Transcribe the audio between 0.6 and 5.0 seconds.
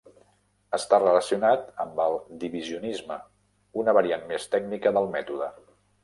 Està relacionat amb el Divisionisme, una variant més tècnica